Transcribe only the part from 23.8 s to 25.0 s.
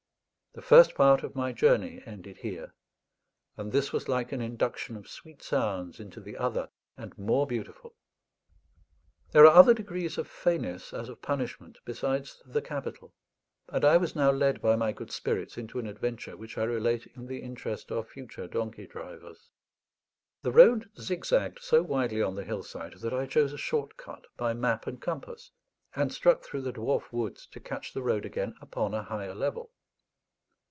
cut by map